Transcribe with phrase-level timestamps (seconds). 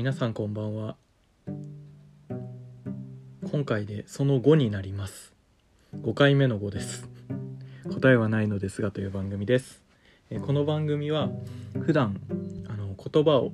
[0.00, 0.96] 皆さんこんばんは。
[3.52, 5.34] 今回でその5になります。
[5.94, 7.06] 5回目の5です。
[7.92, 9.82] 答えはないのですがという番組です。
[10.46, 11.28] この番組は
[11.82, 12.18] 普段
[12.66, 13.52] あの言葉を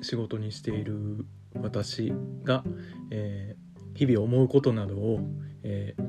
[0.00, 1.26] 仕事にしている
[1.60, 2.12] 私
[2.44, 2.62] が、
[3.10, 5.18] えー日々思うことなどを、
[5.64, 6.04] えー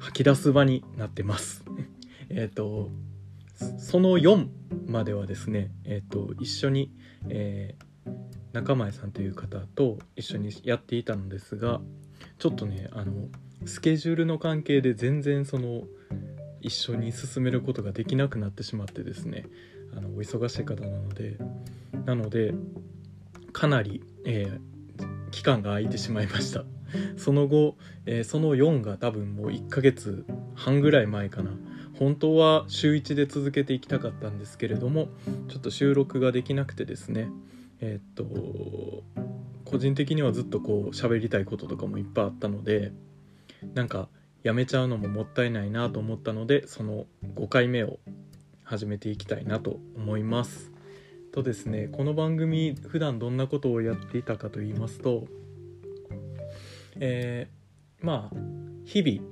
[0.00, 1.64] 吐き出す場になってます。
[2.28, 2.90] えっと
[3.78, 4.48] その4
[4.86, 6.92] まではですね、えー、と一緒に、
[7.30, 7.87] えー
[8.52, 11.80] 中前さんという方と一緒にやっていたのですが
[12.38, 13.12] ちょっとねあの
[13.66, 15.82] スケジュールの関係で全然その
[16.60, 19.46] 一緒に進めることができなくなってしまってですね
[19.96, 21.36] あのお忙しい方なので
[22.04, 22.54] なので
[23.52, 24.78] かなり、えー
[25.30, 26.64] 期間が空いてしまいました。
[27.16, 27.76] その後、
[28.06, 30.24] えーその4が多分もう1ヶ月
[30.54, 31.50] 半ぐらい前かな。
[31.98, 35.08] 本当は週1で続けていきたかったんですけれども
[35.48, 37.28] ちょっと収録ができなくてですね
[37.80, 38.24] えっと
[39.64, 42.92] 個人的にはずっとこう喋りたいこととかもいっぱいあったので
[43.74, 44.08] なんか
[44.42, 47.98] やめちゃうのももったいないなと思ったのでその5回目を
[48.64, 50.72] 始めていきたいなと思います。
[51.32, 55.26] とですねこの番組普段どんなことをやっていたかと言いますと
[56.98, 58.36] えーまあ
[58.84, 59.22] 日々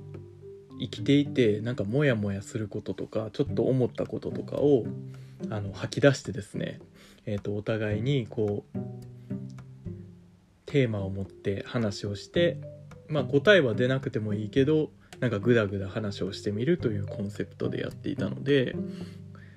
[0.79, 4.85] 生きていてなんかモヤモヤすることとかちょっと思ったこととかを
[5.49, 6.79] あの吐き出してですね、
[7.25, 8.79] えー、とお互いにこう
[10.65, 12.57] テーマを持って話をして
[13.07, 18.75] まあ答えは出なくてもいいけどなんかグダグダ話をしてみるというコンセプトでやっていたので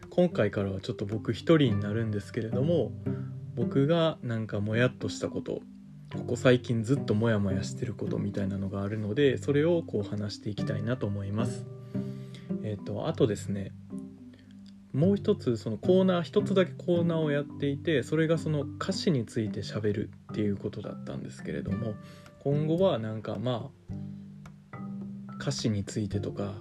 [0.09, 2.93] 今回からはちょっと僕一人になるんですけれども
[3.55, 5.61] 僕がなんかもやっとしたこと
[6.17, 11.67] ここ最近ずっとモヤモヤしてることみたいなのがあるのでそれをこう話していきたいなと思います。
[12.65, 13.73] えっ、とあとですね
[14.93, 21.95] もう一つそのコーナー一つだけコーナーをやっていてそれがその歌詞について喋るっていうことだったんですけれども
[22.43, 23.71] 今後はなんかま
[24.73, 24.77] あ
[25.41, 26.55] 歌詞についてとか、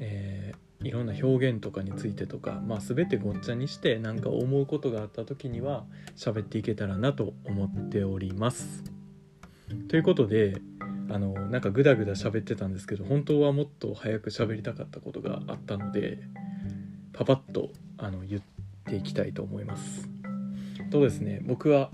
[0.00, 8.84] えーいろんな表現とかについてとか、まあ、全てごっちゃにしてなんか思うことがあった時には喋っていけたらなと思っております。
[9.88, 10.60] ということで
[11.10, 16.18] あのなんかグダグダ喋ってたんですけど本当はもっと早く喋りたかったことがあったので
[17.14, 18.42] パパッとあの言っ
[18.84, 20.08] ていきたいと思います。
[20.90, 21.90] とですね僕は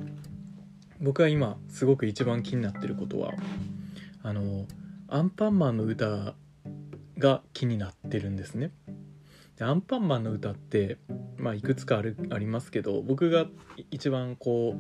[1.01, 3.33] 僕は今すごく一番気になってることは
[4.23, 4.67] あの
[5.09, 6.35] アンパンマンの歌
[7.19, 8.73] が気になってるんですね。
[9.57, 10.99] でアンパンマンの歌って、
[11.37, 13.47] まあ、いくつかあるありますけど僕が
[13.91, 14.77] 一番こ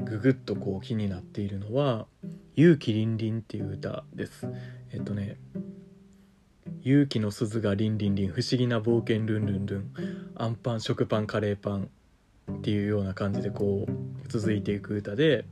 [0.00, 2.06] うググッとこう気になっているのは
[2.56, 4.46] 「勇気りんりん」っていう歌です。
[4.92, 5.38] えっとね
[6.86, 9.90] 「勇気の鈴がりんりんりん不思議な冒険ルンルンルン。
[10.36, 11.90] アンパン食パンカレーパン」
[12.58, 15.46] っていうような感じでこう続いていく歌で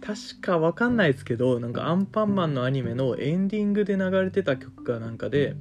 [0.00, 5.54] 確かわかんないですけどなんかアンパンマンのアニメのエンディングで流れてた曲かなんかで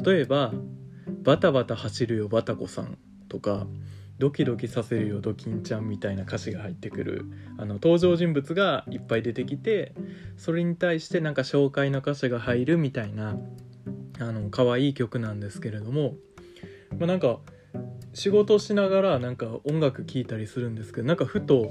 [0.00, 0.54] 例えば
[1.24, 2.98] 「バタバタ走るよバタコさん」
[3.28, 3.66] とか
[4.20, 7.24] 「ドキドキさせるよドキンちゃん」みたいな歌詞が入ってくる
[7.58, 9.92] あの登場人物がいっぱい出てきて
[10.36, 13.36] それに対してなんか紹介の歌詞が入るみたいな
[14.22, 16.14] あの可愛い曲なんですけれども、
[16.98, 17.38] まあ、なんか
[18.14, 21.70] 仕事しながらなんか音楽聴いたりするんですけどなんかふと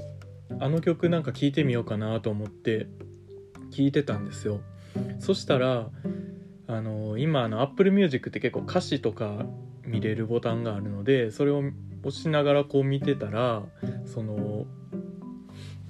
[0.60, 2.86] あの曲なんか聴いてみようかなと思って
[3.70, 4.60] 聴いてたんですよ。
[5.18, 5.88] そしたら
[6.66, 9.46] あの今あの Apple Music って結構歌詞とか
[9.84, 11.62] 見れるボタンがあるのでそれを
[12.04, 13.62] 押しながらこう見てたら
[14.04, 14.66] その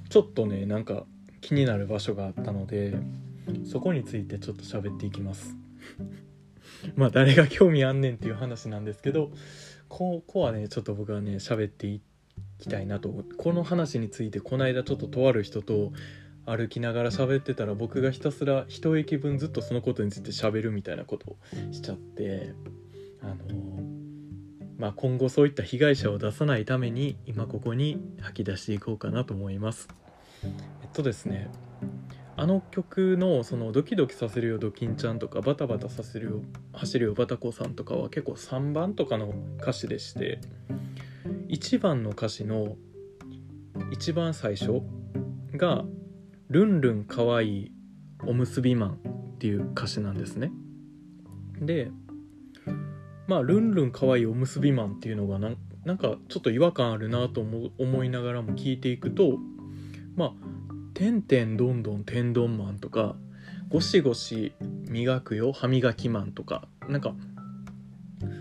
[0.09, 1.05] ちょっとねなんか
[1.41, 2.95] 気になる場所があったので
[3.65, 5.57] そこについてちょっと喋っていきます。
[6.97, 9.31] まあ誰が興味あんねんっていう話なんですけど
[9.89, 12.01] ここはねちょっと僕はね喋ってい
[12.59, 13.25] きたいなと。
[13.37, 15.93] この話についてこの間ちょっととある人と
[16.47, 21.37] 歩きながら喋ってたら僕がひたすら一駅分ずっとそのことについて喋るみたいなことを
[21.73, 22.55] しちゃって
[23.21, 23.37] あの
[24.79, 29.89] まあ今後そういった被害者を出さないために今ここに吐き出していこうかなと思います。
[30.45, 31.49] えっとですね
[32.37, 36.43] あの曲のそのドキドキさせるよドキンちゃんとかバタバタさせるよ
[36.73, 40.41] 走るよバタコさんとかは結構3番とかの歌詞でして
[41.49, 42.77] 1番の歌詞の
[43.91, 44.81] 一番最初
[45.55, 45.85] が
[46.49, 47.73] 「ルンルンかわいい
[48.27, 48.91] おむすびマン」
[49.35, 50.53] っていう歌詞なんですね。
[51.61, 51.91] で
[53.27, 59.39] まあ「ルンルンかわいいおむすびマン」っていうのがなんかちょっと違和感あるなと思う思いながらも聞いていくと
[60.17, 60.35] まあ
[60.95, 63.17] 「てんてんどんどん天丼マン」とか
[63.69, 64.53] 「ゴシゴシ
[64.89, 67.15] 磨くよ歯磨きマン」とかなんか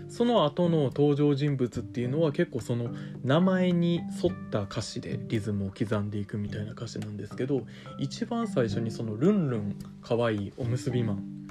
[0.08, 2.94] その後の登場人物っていうのは結構その
[3.24, 7.62] 名前に沿った歌詞でリズムを刻んでいくみたいな歌詞なんですけど
[7.98, 11.48] 一番最初にその「ルンルンかわいいおむすびマン」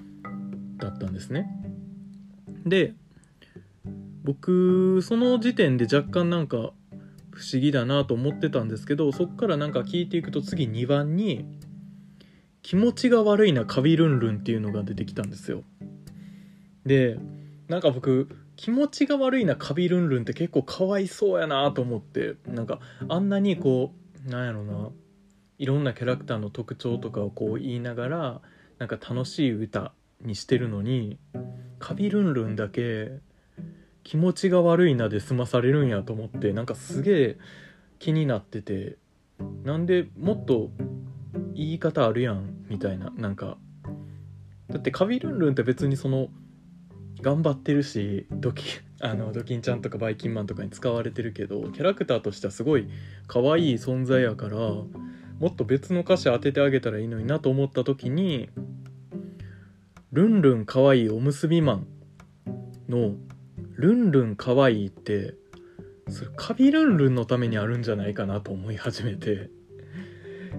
[0.77, 1.47] だったんですね。
[2.65, 2.93] で
[4.23, 6.73] 僕その時点で若干なんか
[7.31, 11.45] 不思議だなと思ってたんですけどそっからなんか聞いていくと次2番に
[12.61, 15.63] 「気持ちが悪いなカビルンルン」っていうのが出てきたんですよ。
[16.85, 17.17] で
[17.67, 23.93] なんか僕気持ちが悪いなカビルンルンって結構かわいそうやなと思ってなんかあんなにこ
[24.27, 24.89] うなんやろな
[25.57, 28.41] いろんなキャラクターの特徴とかをこう言いながら
[28.77, 31.17] なんか楽しい歌にしてるのに
[31.79, 33.11] カビルンルンだけ
[34.03, 37.37] 気持ちが悪いなで済まされるんやと思ってなんかすげえ
[37.99, 38.97] 気になってて
[39.63, 40.71] なんでもっと
[41.53, 43.57] 言い方あるやんみたいななんか。
[44.71, 46.29] だってカビルンルンって別にその
[47.21, 48.63] 頑張ってるしドキ
[49.01, 52.87] あのドキンちゃんとかバイキンマンとかに使われてるけどキャラクターとしてはすごい
[53.27, 54.87] 可愛い存在やからも
[55.47, 58.49] っと別の歌詞当ててあげたらいいのになと思った時に
[60.13, 61.87] 「ルンルンかわいいおむすびマン」
[62.87, 63.15] の
[63.81, 65.35] 「ルンルンかわいい」って
[66.07, 69.49] それカビルンルンのためにあるんじゃないかなと思い始めて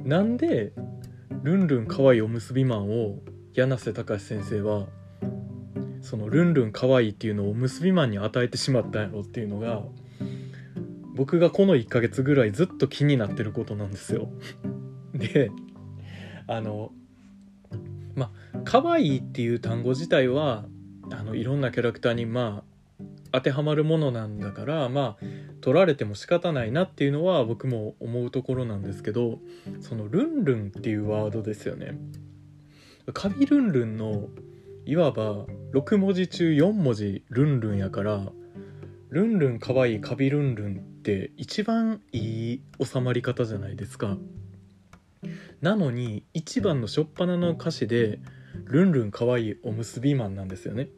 [0.05, 0.73] なんで
[1.43, 3.23] 「ルンルンかわいいおむすびマン」を
[3.55, 4.89] 柳瀬隆先生は
[6.01, 9.83] そのルンルンかわいいっていうのを結びマンに与えてしまったんやろっていうのが
[11.15, 14.31] 僕がこの1ヶ月ぐらいずっと気になってることなんですよ。
[15.15, 15.51] で
[16.47, 16.93] あの
[18.17, 20.67] まあ可愛いっていう単語自体は
[21.11, 22.72] あのいろんなキャラクターにまあ
[23.33, 25.25] 当てはまるものなんだからまあ
[25.61, 29.39] 取られても仕方ないなっていうのは僕も思うところなんですけど
[29.81, 31.99] そのルンルンっていうワードですよね。
[33.13, 34.29] カビルンルンの
[34.85, 38.33] いわば6文字中4文字ルンルンやから
[39.11, 44.17] ルンルンかわいいカビルンルンって一番いい収まり方じゃないですか
[45.61, 48.21] なのに一番の初っ端の歌詞で
[48.65, 50.89] ルンルンかわいいおむすびマンなんですよね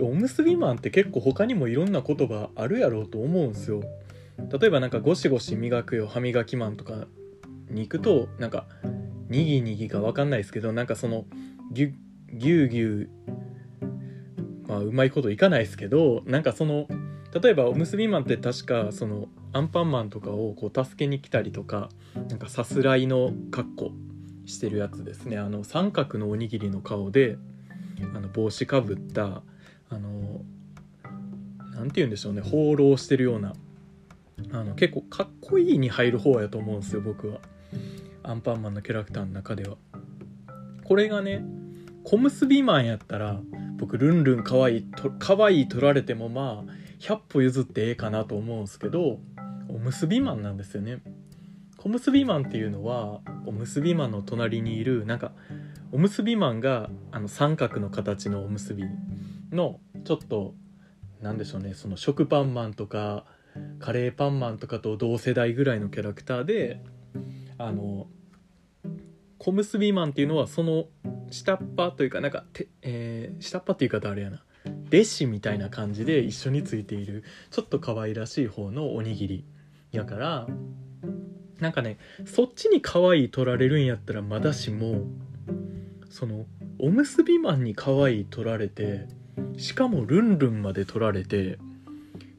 [0.00, 3.82] おむすびマンって結構他にもいろんな言葉あるやろうと思うんすよ。
[4.60, 7.06] 例えばなんかゴシゴシ磨くよ歯磨きマンとか
[7.70, 8.66] に行くとなんか
[9.28, 11.24] にぎにぎか分かんないですけどなんかその
[11.72, 11.92] ギュッ
[12.32, 13.10] ぎゅうぎゅ
[13.82, 16.86] うまあうまいこといかないですけどなんかその
[17.42, 21.88] 例えばおむすびマンって確かそのアンパンマンとかをこう助けに来たりとか
[22.28, 23.90] なんかさすらいの格好
[24.46, 25.38] してるやつですね。
[25.38, 27.38] あの三角のおにぎりの顔で
[28.14, 29.42] あの帽子かぶった
[29.90, 30.42] あの
[31.74, 33.54] 何て言うんでしょうね放浪してるような。
[34.52, 37.40] あの結構かっこいいに入る方やと思うんですよ僕は。
[38.22, 39.76] アンパンマンのキャラクターの中では。
[40.84, 41.44] これがね
[42.04, 43.40] 小結びマンやったら
[43.76, 49.18] 僕ルンルンかわいいとかわいい取られてもまあ100歩譲ってええかなと思うんですけど
[49.68, 51.00] おむすびマンなんですよね。
[51.76, 55.32] 小結びマンっていうのはおむすびマンの隣にいるなんか
[55.92, 58.84] おむすびマンがあの三角の形のおむすび
[59.52, 60.54] のちょっと
[61.20, 63.24] なんでしょうねその食パンマンとか
[63.80, 66.80] カレーパンマンとかと同世代ぐらいのキャラクターで
[67.56, 68.06] あの
[69.38, 70.86] 小結びマンっていうのはその
[71.30, 74.44] 下っ端というかなんかて、えー、下っ端っていう言い方あれやな。
[74.88, 79.44] 弟子みたいな感じで一緒についているちょっと可愛らしい方のおにぎり
[79.92, 80.46] やから
[81.60, 85.06] なんかねそっちに可愛い取られるんやったらまだしも
[86.10, 86.46] その
[86.78, 89.06] おむすびマンに可愛い取られて
[89.56, 91.58] しかもルンルンまで取られて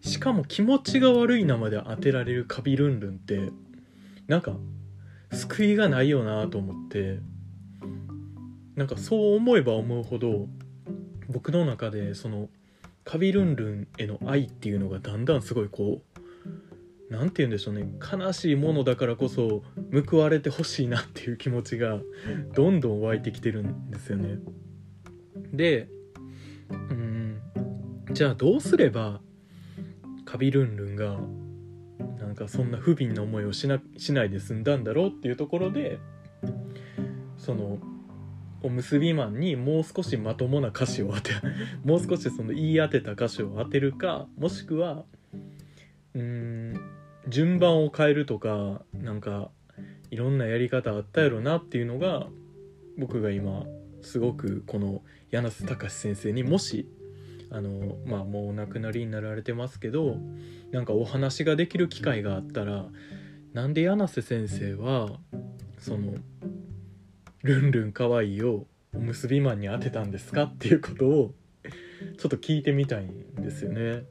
[0.01, 3.51] しかも気持ちが悪いなまで当てられるカビルンルンって
[4.27, 4.53] なんか
[5.31, 7.19] 救いがないよなと思って
[8.75, 10.47] なんかそう思えば思うほど
[11.29, 12.49] 僕の中でその
[13.03, 16.19] カビルンルンへの愛っていうのがだんだんすごいこう
[17.09, 19.63] 何て言うんでしょうね悲しいものだからこそ
[20.09, 21.99] 報われてほしいなっていう気持ちが
[22.53, 24.37] どんどん湧いてきてるんですよね。
[25.51, 25.87] で
[26.69, 27.41] うん。
[28.11, 29.21] じゃあどうすれば
[30.25, 31.19] カビルンルンが
[32.19, 35.99] なんかそんな不憫な思いをしなしないで済んだんだろうっていうところで
[37.37, 37.79] その
[38.61, 41.31] おむすびマンにもう少しまともな歌詞を当て
[41.83, 45.05] もう少しその言い当てた歌詞を当てるかもしくは
[46.13, 46.79] うん
[47.27, 49.51] 順番を変えるとかなんか
[50.11, 52.27] いろんなやり方あったやろなっていうのが
[52.97, 53.65] 僕が今
[54.01, 56.89] すごくこの柳瀬隆先生にもし
[57.51, 60.17] あのまあもうお亡くなりになられてますけど
[60.71, 62.85] なんかお話ができる機会があったら
[63.53, 65.19] なんで柳瀬先生は
[65.79, 66.13] その
[67.43, 71.33] 「ルンルンかわいい」をおむすびマンに当てたんですかっていうことを
[72.17, 74.03] ちょっと聞いてみたいんですよね。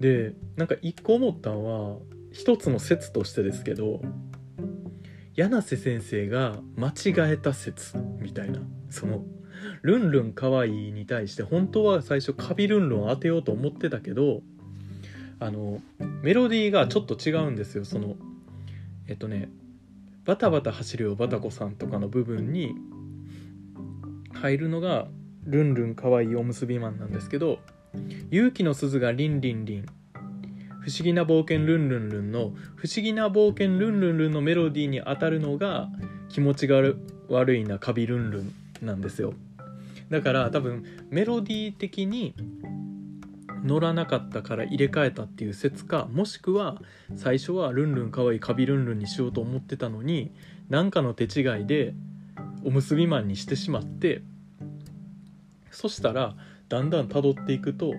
[0.00, 1.98] でなんか一個思ったのは
[2.32, 4.02] 一つの説としてですけど
[5.36, 9.24] 柳瀬先生が間違えた説みたいなその
[9.82, 14.42] 「ルンルンかわいい」に対して本当は最初カビルンルンを当てようと思ってたけど
[15.40, 15.82] あの
[16.22, 17.84] メロディーがちょっと違うんですよ。
[17.84, 18.16] その
[19.08, 19.50] えっとね
[20.24, 22.74] 「バタバタ走るよバタコさん」とかの部分に
[24.32, 25.08] 入るのが
[25.44, 27.58] 「ルンルンかわいいおむすびマン」なんですけど
[28.30, 29.86] 「勇気の鈴がリンリンリン」
[30.82, 35.88] 不思議な冒険ルンルンルンの不思議な冒険ルンルンルンのメロディーに当たるのが
[36.28, 36.82] 気持ちが
[37.28, 38.52] 悪いなカビルンルン
[38.82, 39.34] なんですよ。
[40.12, 42.34] だから多分メロディー的に
[43.64, 46.82] 乗らなかったから入れ替えたっていう説かもしくは
[47.16, 50.30] 最初はルンルンかわいいカビルンルンにしようと思ってたのに
[50.68, 51.94] 何かの手違いで
[52.62, 54.20] おむすびマンにしてしまって
[55.70, 56.36] そしたら
[56.68, 57.94] だんだん辿っていくと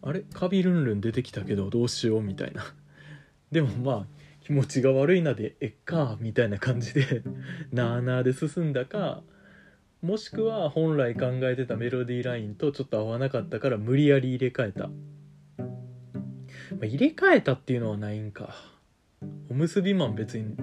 [0.00, 0.24] あれ？
[0.32, 2.64] カビルンルン出てきたけどどうしようみたいな。
[3.52, 4.06] でもまあ
[4.40, 7.22] 気持ちが悪いなでえっかみたいな感じで
[7.70, 9.22] なあなあで進んだか
[10.02, 14.94] もしくは本来考えてたメロディーラインとちょっと合わなかったから無理やり入れ替えた、ま
[16.82, 18.54] あ、入れ替えたっていうのはないんか。
[19.48, 20.56] おむすびマン別に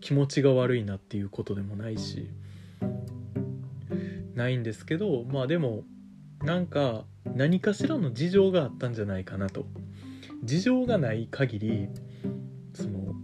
[0.00, 2.28] 気持ちが悪いなっていうことでもないし。
[4.34, 5.84] ないんですけどまあでも
[6.42, 7.04] なんか
[7.36, 9.64] 何かしらの事情があったんじゃないかなと。
[10.42, 11.88] 事情がない限り
[12.74, 13.14] その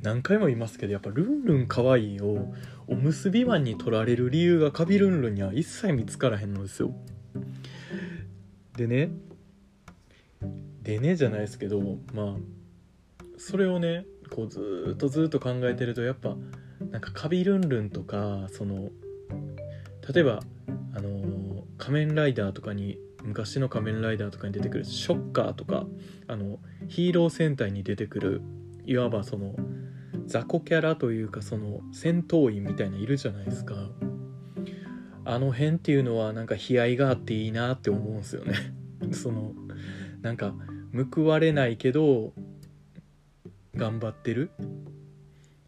[0.00, 2.54] 何回も言いますけどやっぱルンルンかわいいを
[2.88, 6.94] おむすびマンに取られる理由がカビルンルンには一切見つからへんのですよ。
[8.76, 9.10] でね
[10.82, 11.80] でねじゃないですけど
[12.14, 12.36] まあ
[13.38, 16.36] それをねこうずっとずっと考えてるとやっぱ
[16.90, 18.90] なんかカビルンルンとかその
[20.12, 20.40] 例えば
[20.94, 25.86] あのー、仮面ライダーとかに昔の仮面ライダーとかに出てくるショッカーとか
[26.28, 28.42] あのヒーロー戦隊に出てくる
[28.84, 29.56] いわばその
[30.26, 33.74] 雑魚キャラというかその戦闘員みたいないるじゃないですか。
[35.24, 38.54] あの辺っていうのはなんか悲哀があっていいなって思うんですよね。
[39.12, 39.54] その
[40.22, 40.54] なんか
[41.12, 42.32] 報われないけど
[43.74, 44.50] 頑張ってる。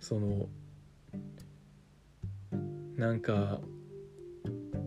[0.00, 0.49] その
[2.97, 3.61] なんか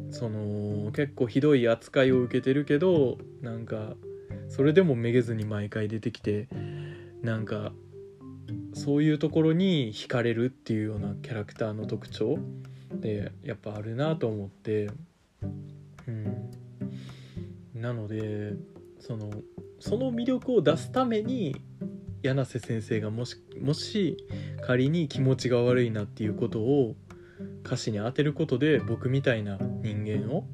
[0.10, 3.96] その結構ひどい扱いを受けてるけどなんか
[4.50, 6.48] それでもめげずに毎回出てきて
[7.22, 7.74] なんか
[8.74, 12.38] そういうところに惹かれるっていうようなキャラクターの特徴
[12.94, 14.90] でやっぱあるなと思って
[16.08, 16.52] うん。
[17.76, 18.54] なので
[19.00, 19.32] その
[19.80, 21.56] その魅力を出すために
[22.22, 24.18] 柳瀬先生がもしもし
[24.62, 26.96] 仮に気持ちが悪いなっていうことを
[27.66, 30.46] 歌詞に当てることで僕みたいな人間を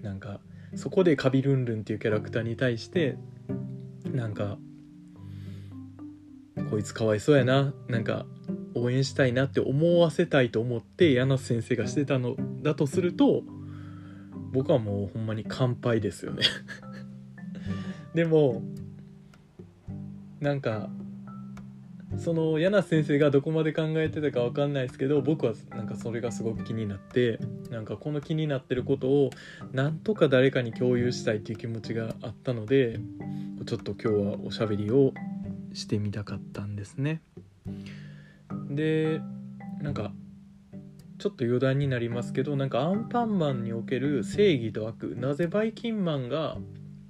[0.00, 0.40] なんか
[0.74, 3.16] そこでカビルンルンっていうキャラクターに対して
[4.06, 4.56] なんか
[6.72, 7.74] こいつかわいそうやな。
[7.86, 8.24] なんか
[8.74, 13.42] 応援したいなって思わせたいと思って柳瀬先生がしてたのだとすると
[14.52, 16.44] 僕はもうほんまに乾杯ですよね。
[18.16, 18.62] でも
[20.40, 20.88] なんか
[22.16, 27.38] その柳先生がどこまで考えてたか分かんないですけど僕はなんかそれがすごく気になって
[27.70, 29.28] なんかこの気になってることを
[29.72, 32.98] なんとか誰かに共有したいっていう気持ちがあったので
[33.66, 35.12] ちょっと今日はおしゃべりを
[35.74, 37.22] してみたかったんですね。
[38.70, 39.20] で
[39.80, 40.12] なんか
[41.18, 46.56] ちょっと余談になりますけどなんかアンパンマンにおける正義と悪なぜバイキンマンが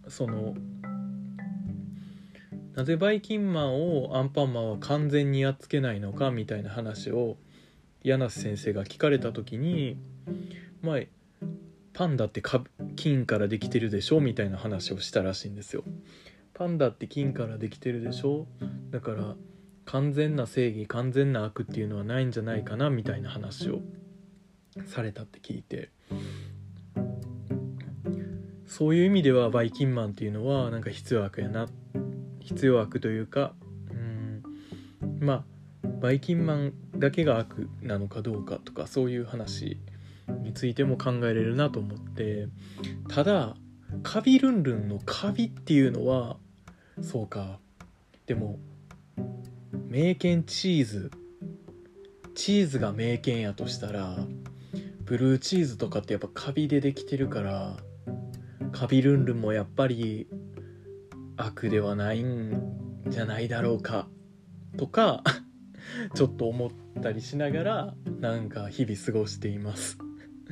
[0.08, 0.54] その
[2.74, 7.36] なぜバイキンマンをアンパンマンは完全にやっつけないのかみたいな話を
[8.02, 9.96] 柳瀬先生が聞かれた時に
[10.82, 11.00] まあ
[11.92, 12.42] パンダって
[12.96, 15.84] 金からできてるでしょみたいな話をしたらしいんですよ。
[16.54, 18.46] パンダって金からできてるでしょ？
[18.90, 19.34] だから
[19.84, 23.80] 完全な正義完全な悪っていうのはないんじゃないかなみたいな話を
[24.86, 25.90] されたって聞いて。
[28.66, 31.68] そういう意味ではバイキンマンっていうのはなんか必要悪やな。
[32.40, 33.54] 必要悪というか
[33.90, 34.42] うん。
[35.20, 35.44] ま
[35.84, 39.78] あバイキンマンだけが悪なのかどうかとかそういう話
[40.42, 42.48] についても考えれるなと思って。
[43.08, 43.56] ただ
[44.12, 46.36] カビルンルンのカビっていうのは
[47.00, 47.58] そうか。
[48.26, 48.58] でも
[49.88, 51.10] 名犬チーズ。
[52.34, 54.18] チーズが名犬やとしたら
[55.06, 57.78] ブルーチーズとかってやっぱカビでできてるから
[58.70, 60.28] カビルンルンもやっぱり
[61.38, 64.08] 悪ではないんじゃないだろうか。
[64.76, 65.24] とか
[66.14, 69.96] ちょっと思ったりしながらなんか日々過ごしています。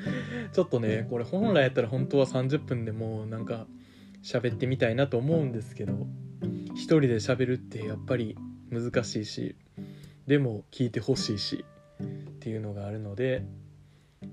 [0.53, 3.67] ちょっとねこれ本来やったら本当は30分でもうなんか
[4.23, 6.07] 喋ってみたいなと思うんですけど
[6.75, 8.37] 一人で喋るってやっぱり
[8.71, 9.57] 難しいし
[10.27, 11.65] でも聞いてほしいし
[12.03, 12.07] っ
[12.39, 13.45] ていうのがあるので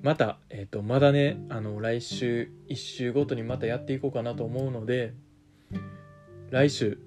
[0.01, 5.13] また、えーと、まだねあの来週1週ごとにまたやっていこうかなと思うので
[6.51, 6.99] 来週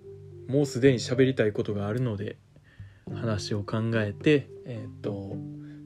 [0.49, 2.37] もうすでに喋りたいことがあるので
[3.15, 5.37] 話を考えて、えーと、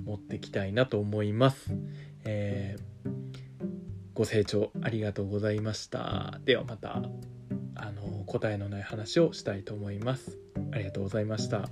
[0.05, 1.77] 持ってきたいなと思います。
[2.25, 3.11] えー、
[4.15, 6.41] ご清聴ありがとうございました。
[6.45, 7.03] ではまた
[7.75, 10.39] あの答えのない話をしたいと思います。
[10.73, 11.69] ありがとうございました。